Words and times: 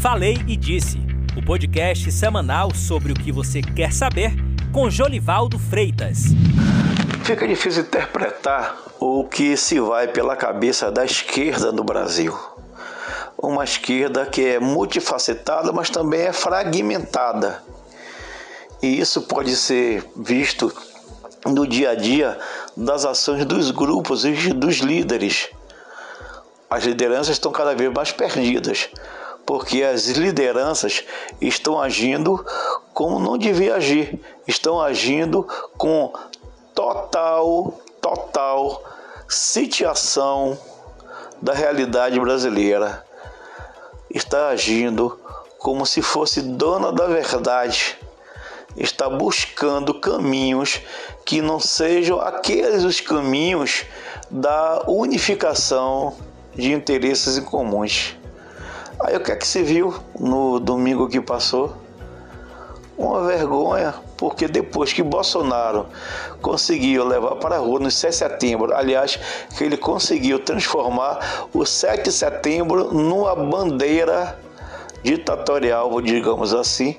Falei 0.00 0.38
e 0.46 0.56
Disse, 0.56 0.98
o 1.36 1.42
podcast 1.42 2.12
semanal 2.12 2.72
sobre 2.74 3.12
o 3.12 3.14
que 3.14 3.32
você 3.32 3.62
quer 3.62 3.92
saber 3.92 4.32
com 4.70 4.90
Jolivaldo 4.90 5.58
Freitas. 5.58 6.18
Fica 7.24 7.48
difícil 7.48 7.82
interpretar 7.82 8.76
o 9.00 9.24
que 9.24 9.56
se 9.56 9.80
vai 9.80 10.06
pela 10.06 10.36
cabeça 10.36 10.90
da 10.92 11.04
esquerda 11.04 11.72
no 11.72 11.82
Brasil. 11.82 12.36
Uma 13.38 13.64
esquerda 13.64 14.26
que 14.26 14.44
é 14.44 14.60
multifacetada, 14.60 15.72
mas 15.72 15.88
também 15.88 16.20
é 16.20 16.32
fragmentada. 16.32 17.62
E 18.82 19.00
isso 19.00 19.22
pode 19.22 19.56
ser 19.56 20.04
visto 20.14 20.70
no 21.46 21.66
dia 21.66 21.90
a 21.90 21.94
dia 21.94 22.38
das 22.76 23.06
ações 23.06 23.46
dos 23.46 23.70
grupos 23.70 24.26
e 24.26 24.52
dos 24.52 24.76
líderes. 24.76 25.48
As 26.68 26.84
lideranças 26.84 27.30
estão 27.30 27.50
cada 27.50 27.74
vez 27.74 27.90
mais 27.92 28.12
perdidas 28.12 28.90
porque 29.46 29.84
as 29.84 30.08
lideranças 30.08 31.04
estão 31.40 31.80
agindo 31.80 32.44
como 32.92 33.20
não 33.20 33.38
devia 33.38 33.76
agir, 33.76 34.20
estão 34.46 34.80
agindo 34.80 35.46
com 35.78 36.12
total, 36.74 37.78
total 38.02 38.82
situação 39.28 40.58
da 41.40 41.52
realidade 41.52 42.18
brasileira. 42.18 43.04
Está 44.10 44.48
agindo 44.48 45.18
como 45.58 45.86
se 45.86 46.02
fosse 46.02 46.42
dona 46.42 46.92
da 46.92 47.06
verdade. 47.06 47.96
Está 48.76 49.08
buscando 49.08 50.00
caminhos 50.00 50.80
que 51.24 51.40
não 51.40 51.60
sejam 51.60 52.20
aqueles 52.20 52.84
os 52.84 53.00
caminhos 53.00 53.84
da 54.30 54.84
unificação 54.86 56.14
de 56.54 56.72
interesses 56.72 57.38
em 57.38 57.44
comuns. 57.44 58.16
Aí 58.98 59.14
o 59.16 59.20
que 59.20 59.30
é 59.30 59.36
que 59.36 59.46
se 59.46 59.62
viu 59.62 59.94
no 60.18 60.58
domingo 60.58 61.08
que 61.08 61.20
passou? 61.20 61.76
Uma 62.96 63.26
vergonha, 63.26 63.94
porque 64.16 64.48
depois 64.48 64.90
que 64.90 65.02
Bolsonaro 65.02 65.86
conseguiu 66.40 67.04
levar 67.06 67.36
para 67.36 67.56
a 67.56 67.58
rua 67.58 67.78
no 67.78 67.90
7 67.90 68.10
de 68.10 68.16
setembro, 68.16 68.74
aliás, 68.74 69.18
que 69.56 69.64
ele 69.64 69.76
conseguiu 69.76 70.38
transformar 70.38 71.46
o 71.52 71.66
7 71.66 72.04
de 72.04 72.12
setembro 72.12 72.94
numa 72.94 73.34
bandeira 73.34 74.38
ditatorial, 75.02 76.00
digamos 76.00 76.54
assim, 76.54 76.96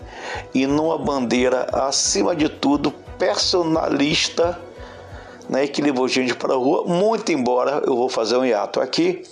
e 0.53 0.67
numa 0.67 0.99
bandeira, 0.99 1.67
acima 1.73 2.35
de 2.35 2.47
tudo, 2.47 2.91
personalista 3.17 4.66
né, 5.49 5.67
que 5.67 5.81
levou 5.81 6.07
gente 6.07 6.35
para 6.35 6.53
a 6.53 6.57
rua, 6.57 6.83
muito 6.85 7.31
embora, 7.31 7.81
eu 7.85 7.95
vou 7.95 8.09
fazer 8.09 8.37
um 8.37 8.45
hiato 8.45 8.79
aqui, 8.79 9.23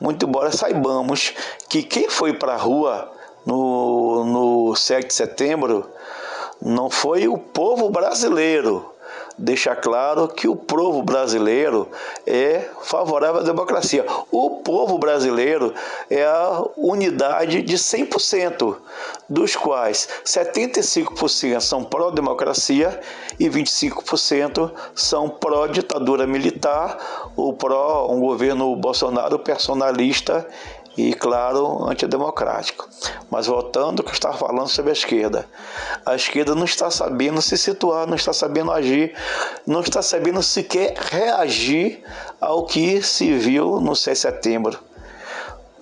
muito 0.00 0.26
embora 0.26 0.50
saibamos 0.50 1.34
que 1.68 1.82
quem 1.82 2.08
foi 2.08 2.32
para 2.32 2.54
a 2.54 2.56
rua 2.56 3.10
no, 3.44 4.24
no 4.24 4.76
7 4.76 5.06
de 5.06 5.14
setembro 5.14 5.88
não 6.60 6.90
foi 6.90 7.28
o 7.28 7.38
povo 7.38 7.88
brasileiro, 7.90 8.92
deixa 9.38 9.74
claro 9.76 10.26
que 10.28 10.48
o 10.48 10.56
povo 10.56 11.02
brasileiro 11.02 11.88
é 12.26 12.68
favorável 12.82 13.40
à 13.40 13.44
democracia. 13.44 14.04
O 14.30 14.62
povo 14.62 14.98
brasileiro 14.98 15.72
é 16.10 16.24
a 16.24 16.64
unidade 16.76 17.62
de 17.62 17.76
100%, 17.76 18.76
dos 19.28 19.54
quais 19.54 20.08
75% 20.24 21.60
são 21.60 21.84
pró-democracia 21.84 23.00
e 23.38 23.48
25% 23.48 24.70
são 24.94 25.28
pró-ditadura 25.28 26.26
militar 26.26 27.30
ou 27.36 27.52
pró 27.52 28.08
um 28.10 28.20
governo 28.20 28.74
Bolsonaro 28.74 29.38
personalista 29.38 30.46
e, 30.98 31.14
claro, 31.14 31.88
antidemocrático. 31.88 32.88
Mas 33.30 33.46
voltando 33.46 34.00
ao 34.00 34.04
que 34.04 34.10
eu 34.10 34.14
estava 34.14 34.36
falando 34.36 34.66
sobre 34.66 34.90
a 34.90 34.92
esquerda. 34.92 35.48
A 36.04 36.16
esquerda 36.16 36.56
não 36.56 36.64
está 36.64 36.90
sabendo 36.90 37.40
se 37.40 37.56
situar, 37.56 38.04
não 38.04 38.16
está 38.16 38.32
sabendo 38.32 38.72
agir, 38.72 39.14
não 39.64 39.80
está 39.80 40.02
sabendo 40.02 40.42
sequer 40.42 40.94
reagir 40.98 42.02
ao 42.40 42.66
que 42.66 43.00
se 43.00 43.32
viu 43.34 43.80
no 43.80 43.94
6 43.94 44.18
de 44.18 44.22
setembro. 44.22 44.78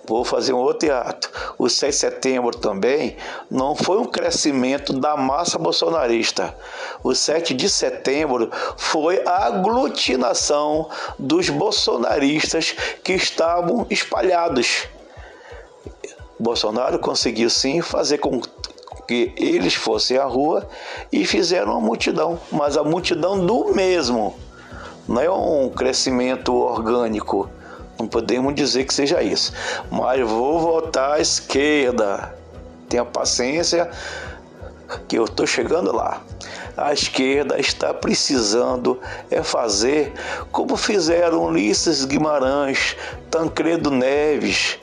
Vou 0.06 0.22
fazer 0.22 0.52
um 0.52 0.58
outro 0.58 0.92
ato. 0.92 1.30
O 1.56 1.68
6 1.68 1.94
de 1.94 1.98
setembro 1.98 2.54
também 2.54 3.16
não 3.50 3.74
foi 3.74 3.96
um 3.96 4.04
crescimento 4.04 4.92
da 4.92 5.16
massa 5.16 5.58
bolsonarista. 5.58 6.54
O 7.02 7.14
7 7.14 7.54
de 7.54 7.70
setembro 7.70 8.50
foi 8.76 9.22
a 9.26 9.46
aglutinação 9.46 10.90
dos 11.18 11.48
bolsonaristas 11.48 12.76
que 13.02 13.14
estavam 13.14 13.86
espalhados 13.88 14.88
Bolsonaro 16.38 16.98
conseguiu 16.98 17.48
sim 17.48 17.80
fazer 17.80 18.18
com 18.18 18.40
que 19.06 19.32
eles 19.36 19.74
fossem 19.74 20.18
à 20.18 20.24
rua 20.24 20.68
e 21.12 21.24
fizeram 21.24 21.72
uma 21.72 21.80
multidão, 21.80 22.38
mas 22.50 22.76
a 22.76 22.82
multidão 22.82 23.44
do 23.44 23.72
mesmo. 23.74 24.36
Não 25.08 25.20
é 25.20 25.30
um 25.30 25.70
crescimento 25.70 26.52
orgânico, 26.52 27.48
não 27.98 28.08
podemos 28.08 28.54
dizer 28.54 28.84
que 28.84 28.92
seja 28.92 29.22
isso. 29.22 29.52
Mas 29.90 30.20
vou 30.28 30.58
votar 30.58 31.12
à 31.12 31.20
esquerda. 31.20 32.34
Tenha 32.88 33.04
paciência 33.04 33.90
que 35.08 35.18
eu 35.18 35.24
estou 35.24 35.46
chegando 35.46 35.94
lá. 35.94 36.22
A 36.76 36.92
esquerda 36.92 37.58
está 37.58 37.94
precisando 37.94 39.00
é 39.30 39.42
fazer 39.42 40.12
como 40.52 40.76
fizeram 40.76 41.44
Ulisses 41.44 42.04
Guimarães, 42.04 42.96
Tancredo 43.30 43.90
Neves, 43.90 44.78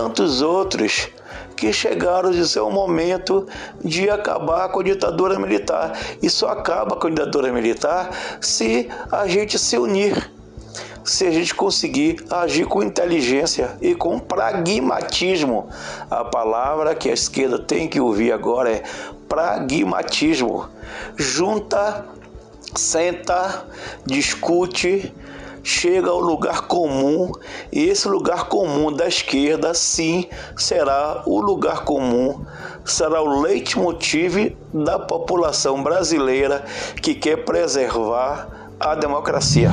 tantos 0.00 0.40
outros 0.40 1.10
que 1.54 1.74
chegaram 1.74 2.30
de 2.30 2.48
ser 2.48 2.60
o 2.60 2.70
momento 2.70 3.46
de 3.84 4.08
acabar 4.08 4.70
com 4.70 4.80
a 4.80 4.82
ditadura 4.82 5.38
militar. 5.38 5.92
E 6.22 6.30
só 6.30 6.48
acaba 6.48 6.96
com 6.96 7.06
a 7.06 7.10
ditadura 7.10 7.52
militar 7.52 8.08
se 8.40 8.88
a 9.12 9.26
gente 9.26 9.58
se 9.58 9.76
unir, 9.76 10.32
se 11.04 11.26
a 11.26 11.30
gente 11.30 11.54
conseguir 11.54 12.24
agir 12.30 12.64
com 12.64 12.82
inteligência 12.82 13.76
e 13.78 13.94
com 13.94 14.18
pragmatismo. 14.18 15.68
A 16.10 16.24
palavra 16.24 16.94
que 16.94 17.10
a 17.10 17.12
esquerda 17.12 17.58
tem 17.58 17.86
que 17.86 18.00
ouvir 18.00 18.32
agora 18.32 18.70
é 18.70 18.82
pragmatismo. 19.28 20.66
Junta, 21.14 22.06
senta, 22.74 23.66
discute 24.06 25.12
chega 25.62 26.10
ao 26.10 26.20
lugar 26.20 26.62
comum 26.62 27.32
e 27.72 27.88
esse 27.88 28.08
lugar 28.08 28.48
comum 28.48 28.92
da 28.92 29.06
esquerda, 29.06 29.74
sim, 29.74 30.26
será 30.56 31.22
o 31.26 31.40
lugar 31.40 31.84
comum, 31.84 32.44
será 32.84 33.22
o 33.22 33.40
leitmotiv 33.40 34.56
da 34.72 34.98
população 34.98 35.82
brasileira 35.82 36.64
que 37.02 37.14
quer 37.14 37.44
preservar 37.44 38.70
a 38.78 38.94
democracia. 38.94 39.70